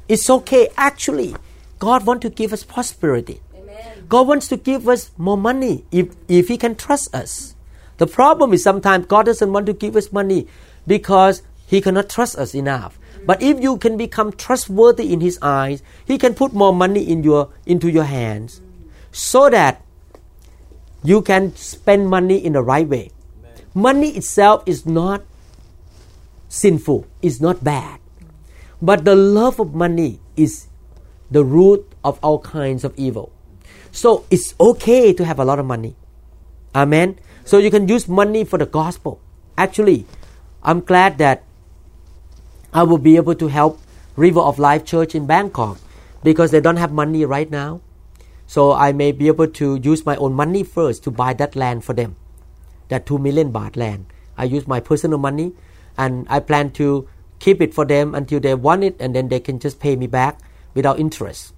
[0.10, 0.68] It's okay.
[0.76, 1.36] Actually,
[1.80, 3.40] God wants to give us prosperity.
[4.08, 7.56] God wants to give us more money if, if He can trust us.
[7.98, 10.48] The problem is sometimes God doesn't want to give us money
[10.86, 12.98] because He cannot trust us enough.
[13.26, 17.24] But if you can become trustworthy in His eyes, He can put more money in
[17.24, 18.62] your into your hands,
[19.12, 19.82] so that
[21.04, 23.12] you can spend money in the right way.
[23.74, 25.24] Money itself is not
[26.48, 28.00] sinful, it's not bad.
[28.82, 30.68] But the love of money is
[31.30, 33.32] the root of all kinds of evil.
[33.98, 35.96] So it's okay to have a lot of money.
[36.76, 37.18] Amen.
[37.46, 39.20] So you can use money for the gospel.
[39.58, 40.06] Actually,
[40.62, 41.42] I'm glad that
[42.72, 43.82] I will be able to help
[44.16, 45.80] River of Life Church in Bangkok
[46.22, 47.82] because they don't have money right now.
[48.46, 51.84] So I may be able to use my own money first to buy that land
[51.84, 52.18] for them.
[52.90, 54.14] That 2 million baht land.
[54.38, 55.54] I use my personal money
[55.98, 59.40] and I plan to keep it for them until they want it and then they
[59.40, 60.38] can just pay me back
[60.76, 61.57] without interest.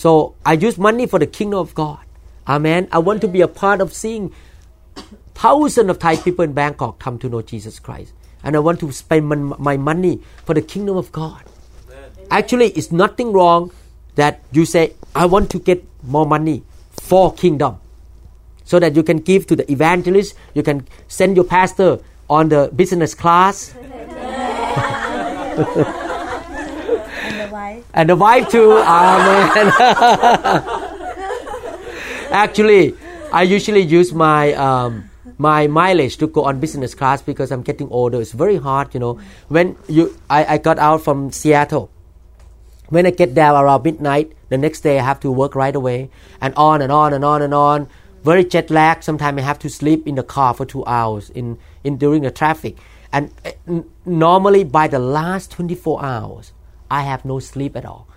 [0.00, 1.98] So I use money for the kingdom of God.
[2.48, 2.88] Amen.
[2.90, 4.32] I want to be a part of seeing
[5.34, 8.14] thousands of Thai people in Bangkok come to know Jesus Christ.
[8.42, 11.42] And I want to spend my money for the kingdom of God.
[12.30, 13.72] Actually, it's nothing wrong
[14.14, 17.76] that you say, I want to get more money for kingdom.
[18.64, 21.98] So that you can give to the evangelist, you can send your pastor
[22.30, 23.74] on the business class.
[27.60, 27.84] And the wife.
[27.94, 28.72] and the wife too.
[28.78, 29.72] Amen.
[32.30, 32.94] Actually,
[33.32, 37.88] I usually use my um, my mileage to go on business class because I'm getting
[37.88, 38.20] older.
[38.20, 39.20] It's very hard, you know.
[39.48, 41.90] When you, I, I got out from Seattle.
[42.88, 46.10] When I get there around midnight, the next day I have to work right away,
[46.40, 47.88] and on and on and on and on.
[48.22, 49.02] Very jet lag.
[49.02, 52.30] Sometimes I have to sleep in the car for two hours in, in during the
[52.30, 52.76] traffic.
[53.12, 56.52] And uh, normally by the last 24 hours,
[56.90, 58.08] I have no sleep at all.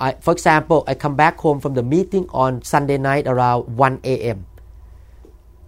[0.00, 4.00] I, for example, I come back home from the meeting on Sunday night around 1
[4.04, 4.46] a.m.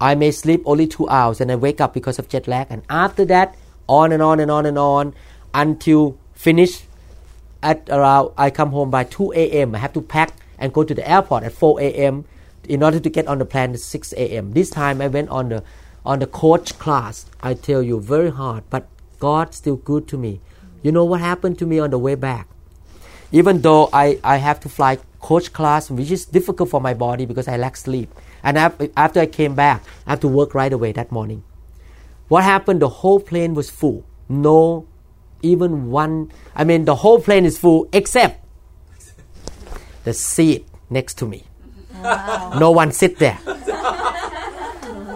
[0.01, 2.67] I may sleep only two hours and I wake up because of jet lag.
[2.71, 3.55] And after that,
[3.87, 5.15] on and on and on and on
[5.53, 6.85] until finish
[7.63, 9.75] at around, I come home by 2 a.m.
[9.75, 12.25] I have to pack and go to the airport at 4 a.m.
[12.69, 14.53] in order to get on the plane at 6 a.m.
[14.53, 15.63] This time I went on the
[16.05, 17.27] on the coach class.
[17.43, 18.89] I tell you, very hard, but
[19.21, 20.41] God still good to me.
[20.83, 22.47] You know what happened to me on the way back?
[23.35, 27.27] Even though I, I have to fly coach class, which is difficult for my body
[27.27, 28.09] because I lack sleep.
[28.45, 31.43] And after I came back, I have to work right away that morning.
[32.29, 32.81] What happened?
[32.81, 34.07] The whole plane was full.
[34.29, 34.87] No,
[35.43, 36.31] even one.
[36.55, 38.47] I mean, the whole plane is full except
[40.05, 41.43] the seat next to me.
[42.57, 43.39] No one sit there.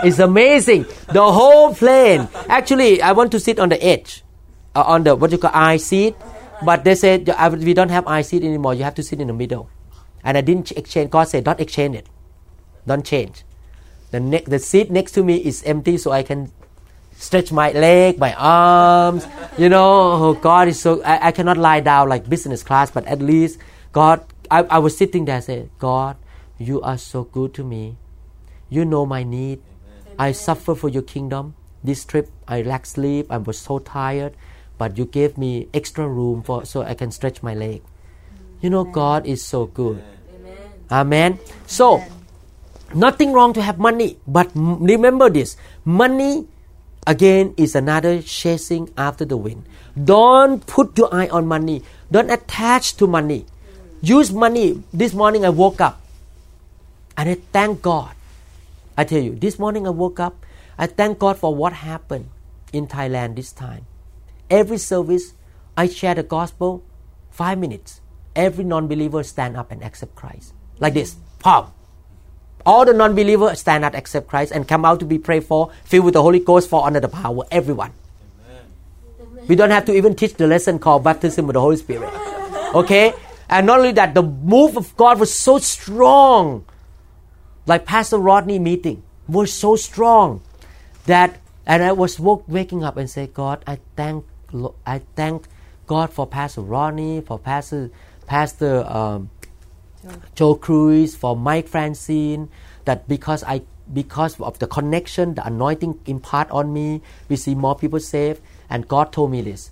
[0.03, 0.87] It's amazing.
[1.13, 2.27] The whole plane.
[2.49, 4.25] Actually, I want to sit on the edge,
[4.75, 6.17] uh, on the what you call eye seat.
[6.65, 8.75] But they said we don't have eye seat anymore.
[8.75, 9.71] You have to sit in the middle.
[10.25, 11.11] And I didn't exchange.
[11.11, 12.07] God said, don't exchange it.
[12.87, 13.45] Don't change.
[14.11, 16.51] The ne- the seat next to me is empty, so I can
[17.13, 19.27] stretch my leg, my arms.
[19.59, 21.03] You know, oh, God is so.
[21.03, 23.59] I, I cannot lie down like business class, but at least
[23.93, 24.25] God.
[24.51, 26.17] I, I was sitting there, I said, God,
[26.59, 27.99] you are so good to me.
[28.71, 29.61] You know my need.
[30.19, 31.55] I suffer for your kingdom.
[31.83, 33.27] This trip, I lack sleep.
[33.31, 34.35] I was so tired,
[34.79, 37.83] but you gave me extra room for so I can stretch my leg.
[38.61, 40.03] You know, God is so good.
[40.91, 41.39] Amen.
[41.67, 42.03] So,
[42.95, 46.47] nothing wrong to have money, but m- remember this: money
[47.07, 49.65] again is another chasing after the wind.
[49.99, 51.83] Don't put your eye on money.
[52.11, 53.45] Don't attach to money.
[54.01, 54.83] Use money.
[54.93, 56.01] This morning I woke up.
[57.17, 58.15] And I thank God.
[58.97, 60.47] I tell you, this morning I woke up,
[60.79, 62.31] I thank God for what happened
[62.73, 63.87] in Thailand this time.
[64.51, 65.35] Every service,
[65.77, 66.85] I share the gospel,
[67.31, 68.01] five minutes.
[68.35, 70.55] Every non-believer stand up and accept Christ.
[70.79, 71.17] Like this.
[71.45, 76.05] All the non-believers stand up, accept Christ, and come out to be prayed for, filled
[76.05, 77.45] with the Holy Ghost, for under the power.
[77.51, 77.93] Everyone.
[79.49, 82.13] We don't have to even teach the lesson called baptism with the Holy Spirit.
[82.75, 83.15] Okay?
[83.49, 86.67] And not only that, the move of God was so strong.
[87.65, 90.43] Like Pastor Rodney meeting was so strong
[91.07, 94.25] that and I was woke, waking up and say, God, I thank
[94.87, 95.47] I thank
[95.87, 97.91] God for Pastor Ronnie, for Pastor
[98.27, 99.31] Pastor um,
[100.35, 102.49] Joe Cruz, for Mike Francen,
[102.85, 107.77] that because I because of the connection, the anointing impart on me, we see more
[107.77, 108.41] people saved.
[108.71, 109.71] And God told me this: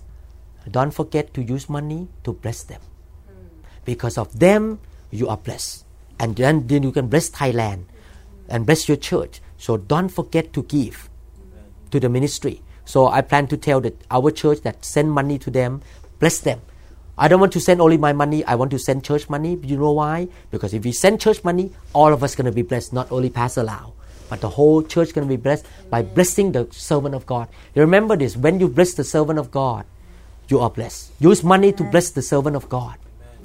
[0.69, 2.81] don't forget to use money to bless them,
[3.85, 5.85] because of them you are blessed,
[6.19, 7.85] and then, then you can bless Thailand
[8.49, 9.41] and bless your church.
[9.57, 11.09] So don't forget to give
[11.91, 12.61] to the ministry.
[12.87, 15.81] So I plan to tell that our church that send money to them,
[16.19, 16.61] bless them.
[17.17, 18.45] I don't want to send only my money.
[18.45, 19.59] I want to send church money.
[19.61, 20.29] You know why?
[20.51, 22.93] Because if we send church money, all of us going to be blessed.
[22.93, 23.91] Not only Pastor Lau,
[24.29, 27.49] but the whole church going to be blessed by blessing the servant of God.
[27.75, 29.85] You remember this: when you bless the servant of God,
[30.47, 31.11] you are blessed.
[31.19, 32.95] Use money to bless the servant of God.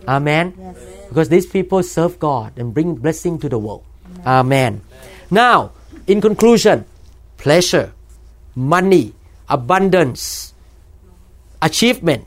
[0.06, 0.54] Amen.
[0.56, 0.76] Yes.
[1.08, 3.84] Because these people serve God and bring blessing to the world.
[4.24, 4.82] Amen.
[5.30, 5.72] Now,
[6.06, 6.84] in conclusion,
[7.38, 7.92] pleasure,
[8.54, 9.14] money,
[9.48, 10.54] abundance,
[11.60, 12.26] achievement,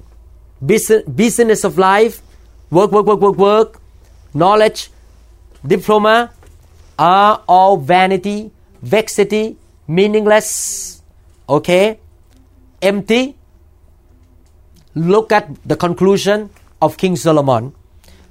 [0.66, 2.22] business, business of life,
[2.70, 3.82] work, work, work, work, work,
[4.34, 4.90] knowledge,
[5.66, 6.32] diploma
[6.98, 8.52] are all vanity,
[8.82, 11.02] vexity, meaningless,
[11.50, 12.00] okay,
[12.82, 13.36] empty.
[14.94, 16.50] Look at the conclusion
[16.82, 17.74] of King Solomon.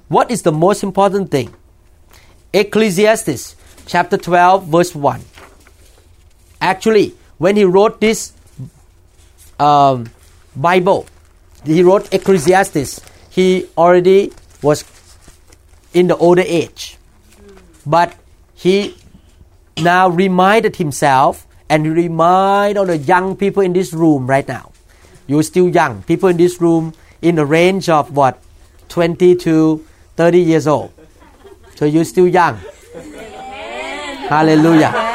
[0.07, 1.53] What is the most important thing?
[2.53, 5.21] Ecclesiastes chapter 12, verse 1.
[6.61, 8.33] Actually, when he wrote this
[9.59, 10.09] um,
[10.55, 11.07] Bible,
[11.65, 14.83] he wrote Ecclesiastes, he already was
[15.93, 16.97] in the older age.
[17.85, 18.15] But
[18.53, 18.97] he
[19.77, 24.71] now reminded himself and remind all the young people in this room right now.
[25.27, 26.03] You're still young.
[26.03, 28.41] People in this room in the range of what?
[28.89, 30.93] 20 to 30 years old.
[31.75, 32.59] So you're still young.
[34.29, 35.14] Hallelujah.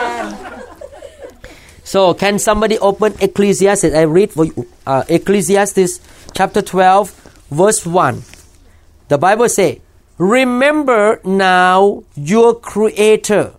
[1.91, 3.93] So, can somebody open Ecclesiastes?
[3.93, 4.69] I read for you.
[4.87, 5.99] Uh, Ecclesiastes
[6.33, 7.11] chapter 12,
[7.51, 8.23] verse 1.
[9.09, 9.79] The Bible says,
[10.17, 13.55] Remember now your Creator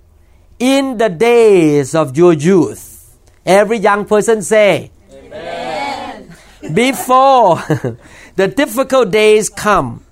[0.60, 3.20] in the days of your youth.
[3.46, 6.34] Every young person say, Amen.
[6.74, 7.58] Before
[8.38, 10.06] the difficult days come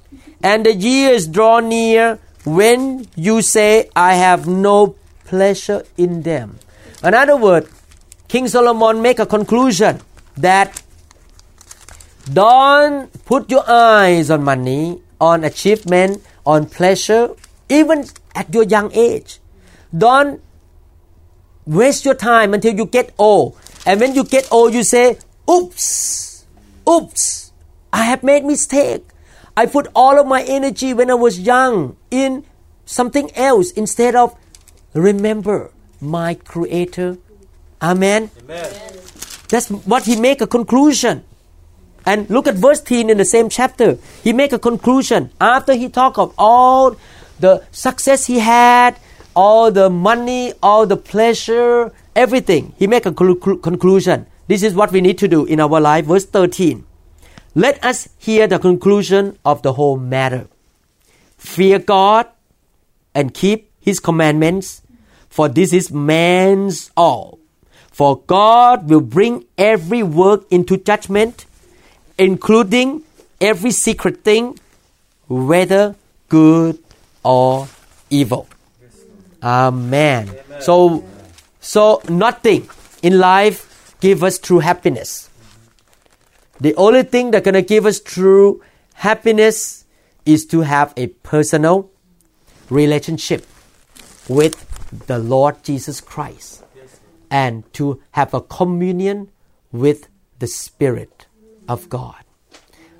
[0.43, 6.59] and the years draw near when you say, I have no pleasure in them.
[7.01, 7.78] In other words,
[8.29, 10.01] King Solomon make a conclusion
[10.37, 10.83] that
[12.31, 17.33] don't put your eyes on money, on achievement, on pleasure,
[17.69, 19.39] even at your young age.
[19.89, 20.41] Don't
[21.65, 23.57] waste your time until you get old.
[23.87, 25.17] And when you get old, you say,
[25.49, 26.45] oops,
[26.87, 27.51] oops,
[27.91, 29.07] I have made mistake.
[29.57, 32.45] I put all of my energy when I was young in
[32.85, 34.37] something else instead of
[34.93, 37.17] remember my creator
[37.81, 38.71] amen, amen.
[39.49, 41.23] that's what he make a conclusion.
[42.05, 43.97] And look at verse 10 in the same chapter.
[44.23, 45.31] He make a conclusion.
[45.39, 46.95] After he talk of all
[47.39, 48.99] the success he had
[49.35, 54.25] all the money all the pleasure everything he make a conclusion.
[54.47, 56.05] This is what we need to do in our life.
[56.05, 56.85] Verse 13
[57.55, 60.47] let us hear the conclusion of the whole matter.
[61.37, 62.27] Fear god
[63.15, 64.81] and keep his commandments
[65.29, 67.38] for this is man's all.
[67.91, 71.45] For God will bring every work into judgment,
[72.17, 73.03] including
[73.41, 74.59] every secret thing,
[75.27, 75.95] whether
[76.29, 76.79] good
[77.23, 77.67] or
[78.09, 78.47] evil.
[79.43, 80.29] Amen.
[80.29, 80.61] Amen.
[80.61, 81.03] So,
[81.59, 82.69] so nothing
[83.01, 85.29] in life give us true happiness.
[86.59, 88.61] The only thing that gonna give us true
[88.93, 89.85] happiness
[90.25, 91.89] is to have a personal
[92.69, 93.45] relationship
[94.27, 94.65] with
[95.07, 96.63] the Lord Jesus Christ
[97.29, 99.29] and to have a communion
[99.71, 100.07] with
[100.39, 101.27] the Spirit
[101.67, 102.23] of God.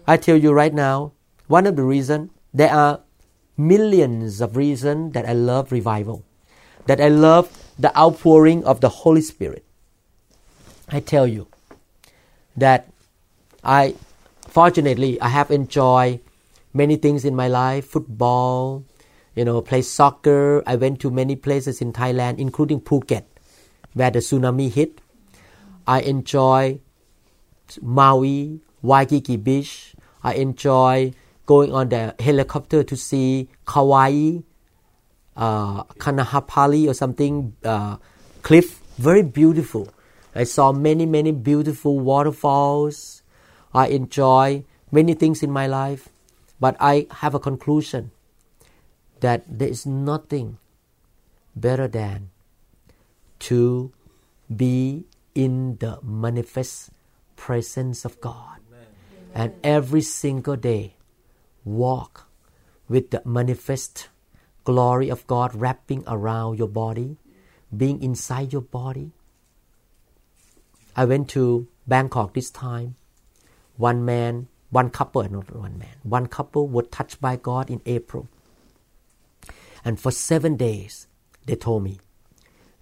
[0.08, 1.14] I tell you right now,
[1.48, 3.02] one of the reasons, there are
[3.58, 6.24] millions of reasons that I love revival,
[6.86, 9.64] that I love the outpouring of the Holy Spirit.
[10.90, 11.48] I tell you
[12.56, 12.88] that
[13.64, 13.96] I,
[14.48, 16.22] fortunately, I have enjoyed
[16.74, 18.84] many things in my life football,
[19.36, 20.64] you know, play soccer.
[20.66, 23.24] I went to many places in Thailand, including Phuket,
[24.00, 25.02] where the tsunami hit.
[25.86, 26.80] I enjoy
[27.82, 29.94] Maui, Waikiki Beach.
[30.24, 31.12] I enjoy
[31.46, 34.40] going on the helicopter to see Kauai,
[35.36, 37.98] uh, Kanahapali or something, uh,
[38.42, 38.80] cliff.
[38.98, 39.90] Very beautiful.
[40.34, 43.22] I saw many, many beautiful waterfalls.
[43.74, 46.08] I enjoy many things in my life.
[46.60, 48.12] But I have a conclusion
[49.20, 50.58] that there is nothing
[51.56, 52.30] better than
[53.40, 53.92] to
[54.54, 56.92] be in the manifest
[57.36, 58.60] presence of God.
[59.34, 60.96] And every single day,
[61.64, 62.28] walk
[62.88, 64.10] with the manifest
[64.64, 67.18] glory of God wrapping around your body,
[67.76, 69.12] being inside your body.
[70.96, 72.96] I went to Bangkok this time.
[73.78, 78.28] One man, one couple, not one man, one couple were touched by God in April.
[79.86, 81.08] And for seven days,
[81.46, 82.00] they told me,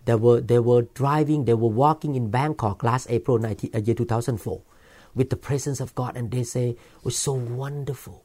[0.07, 3.93] they were, they were driving, they were walking in Bangkok last April 19, uh, year
[3.93, 4.61] 2004
[5.13, 8.23] with the presence of God and they say, it's so wonderful.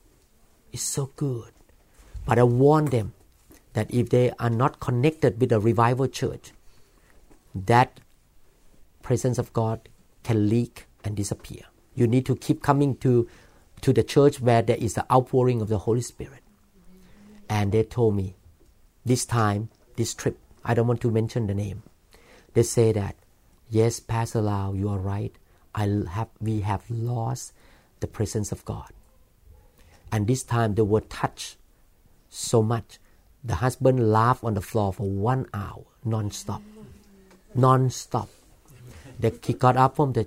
[0.73, 1.51] It's so good.
[2.25, 3.15] But I warn them
[3.73, 6.53] that if they are not connected with a revival church,
[7.53, 7.99] that
[9.03, 9.89] presence of God
[10.23, 11.65] can leak and disappear.
[11.97, 13.29] You need to keep coming to,
[13.81, 16.45] to the church where there is the outpouring of the Holy Spirit.
[17.49, 18.37] And they told me,
[19.05, 21.83] this time, this trip, I don't want to mention the name.
[22.55, 23.17] They say that,
[23.71, 25.35] yes, Pastor Lau, you are right.
[25.75, 27.53] I have, we have lost
[28.01, 28.93] the presence of God.
[30.11, 31.57] And this time they were touched
[32.29, 32.99] so much.
[33.43, 36.63] The husband laughed on the floor for one hour, non-stop.
[37.55, 38.29] Non-stop.
[39.19, 40.27] The, he got up from the,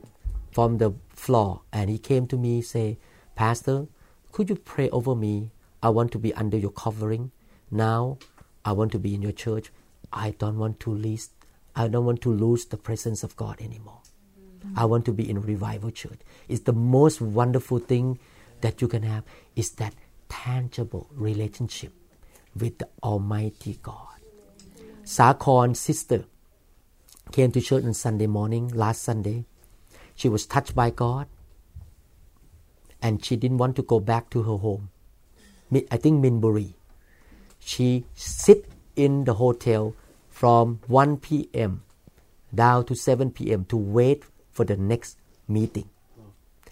[0.52, 2.98] from the floor and he came to me say,
[3.36, 3.88] Pastor,
[4.32, 5.52] could you pray over me?
[5.82, 7.32] I want to be under your covering.
[7.70, 8.18] Now
[8.64, 9.72] I want to be in your church.
[10.16, 11.30] I don't want to lose,
[11.76, 14.02] I don't want to lose the presence of God anymore.
[14.76, 16.20] I want to be in revival church.
[16.48, 18.18] It's the most wonderful thing
[18.62, 19.24] that you can have
[19.56, 19.94] is that
[20.30, 21.94] tangible relationship
[22.58, 24.08] with the Almighty God.
[25.04, 26.24] Sakon sister
[27.32, 29.46] came to church on Sunday morning, last Sunday.
[30.16, 31.28] She was touched by God
[33.02, 34.90] and she didn't want to go back to her home.
[35.92, 36.74] I think Min Buri.
[37.60, 39.94] She sit in the hotel
[40.36, 41.82] from 1 p.m.
[42.54, 43.64] down to 7 p.m.
[43.72, 45.18] to wait for the next
[45.48, 45.88] meeting.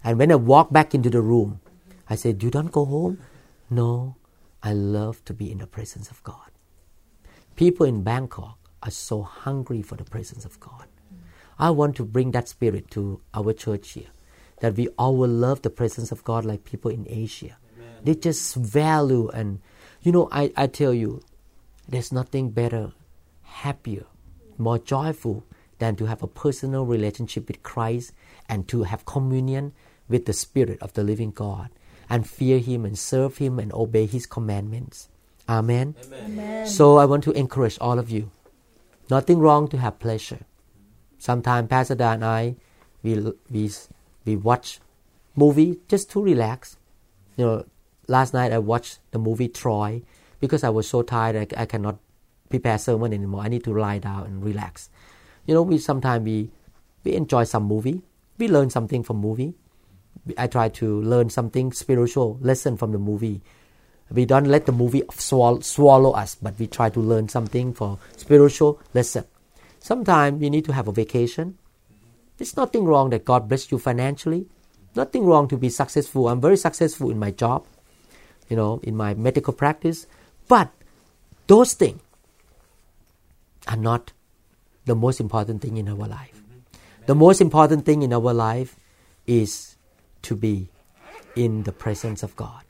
[0.04, 1.62] And when I walk back into the room,
[2.10, 3.20] I said, You don't go home?
[3.70, 4.18] No,
[4.62, 6.52] I love to be in the presence of God.
[7.56, 10.88] People in Bangkok are so hungry for the presence of God.
[11.58, 14.12] I want to bring that spirit to our church here.
[14.60, 17.56] That we all will love the presence of God like people in Asia.
[17.78, 17.96] Amen.
[18.04, 19.62] They just value and
[20.02, 21.22] you know, I, I tell you,
[21.88, 22.92] there's nothing better,
[23.54, 24.06] happier,
[24.58, 25.44] more joyful
[25.80, 28.14] than to have a personal relationship with Christ
[28.50, 29.74] and to have communion
[30.10, 31.70] with the Spirit of the living God
[32.10, 35.10] and fear Him and serve Him and obey His commandments.
[35.48, 35.96] Amen.
[36.14, 36.68] Amen.
[36.68, 38.32] So I want to encourage all of you.
[39.10, 40.40] Nothing wrong to have pleasure.
[41.18, 42.56] Sometimes Pastor Dan and I,
[43.02, 43.72] we, we,
[44.26, 44.80] we watch
[45.36, 46.78] movie just to relax.
[47.38, 47.66] You know,
[48.08, 50.02] last night I watched the movie Troy
[50.40, 51.98] because I was so tired I, I cannot
[52.54, 53.42] prepare sermon anymore.
[53.42, 54.90] I need to lie down and relax.
[55.48, 56.52] You know, we sometimes we
[57.04, 58.04] we enjoy some movie.
[58.38, 59.56] We learn something from movie.
[60.38, 63.42] I try to learn something spiritual lesson from the movie.
[64.12, 67.98] We don't let the movie swallow, swallow us, but we try to learn something for
[68.16, 69.26] spiritual lesson.
[69.80, 71.58] Sometimes we need to have a vacation.
[72.38, 74.46] It's nothing wrong that God bless you financially.
[74.96, 76.30] Nothing wrong to be successful.
[76.30, 77.66] I'm very successful in my job,
[78.48, 80.06] you know, in my medical practice.
[80.48, 80.70] But
[81.48, 82.03] those things
[83.68, 84.12] are not
[84.86, 86.42] the most important thing in our life.
[87.06, 88.78] The most important thing in our life
[89.28, 89.76] is
[90.24, 90.70] to be
[91.36, 92.64] in the presence of God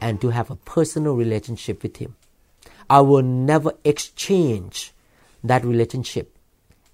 [0.00, 2.16] and to have a personal relationship with Him.
[2.90, 4.92] I will never exchange
[5.44, 6.36] that relationship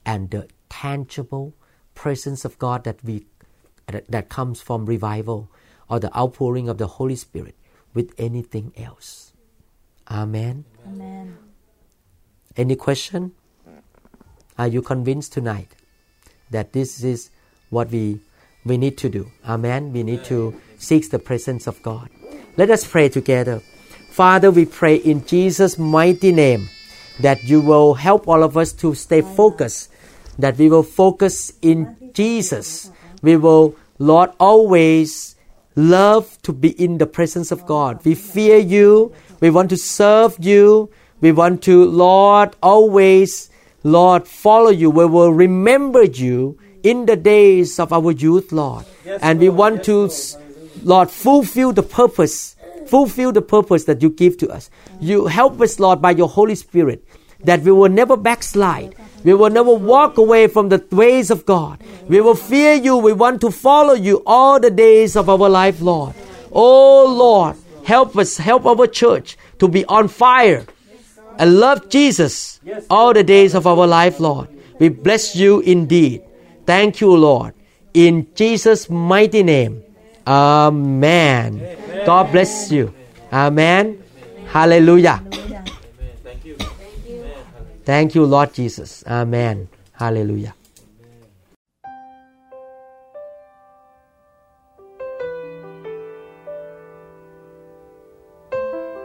[0.05, 1.55] and the tangible
[1.95, 3.27] presence of God that we
[3.87, 5.51] that comes from revival
[5.89, 7.55] or the outpouring of the Holy Spirit
[7.95, 9.33] with anything else.
[10.11, 10.67] Amen.
[10.87, 11.48] Amen.
[12.59, 13.33] Any question?
[14.59, 15.69] Are you convinced tonight
[16.51, 17.31] that this is
[17.71, 18.19] what we
[18.65, 19.31] we need to do?
[19.47, 19.93] Amen.
[19.93, 22.11] We need to seek the presence of God.
[22.57, 23.61] Let us pray together.
[24.11, 26.69] Father, we pray in Jesus' mighty name
[27.21, 29.93] that you will help all of us to stay focused,
[30.37, 32.91] that we will focus in Jesus.
[33.23, 35.37] We will, Lord, always
[35.77, 38.05] love to be in the presence of God.
[38.05, 39.13] We fear you.
[39.39, 40.91] We want to serve you.
[41.21, 43.51] We want to, Lord, always,
[43.83, 44.91] Lord, follow you.
[44.91, 48.85] We will remember you in the days of our youth, Lord.
[49.21, 50.11] and we want to,
[50.85, 52.55] Lord, fulfill the purpose,
[52.87, 54.71] fulfill the purpose that you give to us.
[55.01, 57.05] You help us, Lord, by your Holy Spirit,
[57.43, 58.95] that we will never backslide.
[59.25, 61.83] We will never walk away from the ways of God.
[62.09, 62.97] We will fear you.
[62.97, 66.15] We want to follow you all the days of our life, Lord.
[66.53, 70.65] Oh, Lord, help us, help our church to be on fire
[71.39, 72.61] and love Jesus
[72.91, 74.49] all the days of our life, Lord.
[74.79, 76.23] We bless you indeed.
[76.67, 77.55] Thank you, Lord.
[77.95, 79.83] In Jesus' mighty name.
[80.27, 81.63] Amen.
[82.05, 82.93] God bless you.
[83.33, 84.03] Amen.
[84.47, 85.23] Hallelujah.
[87.85, 89.03] Thank you, Lord Jesus.
[89.07, 89.69] Amen.
[89.93, 90.55] Hallelujah.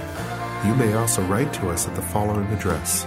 [0.66, 3.04] You may also write to us at the following address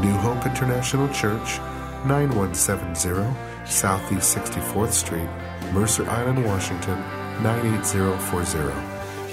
[0.00, 1.58] New Hope International Church,
[2.06, 5.28] 9170 Southeast 64th Street,
[5.72, 6.98] Mercer Island, Washington
[7.42, 8.72] 98040.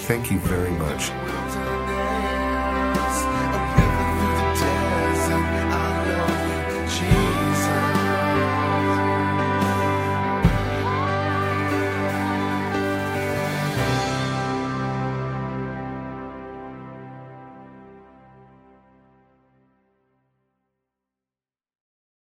[0.07, 1.11] Thank you very much.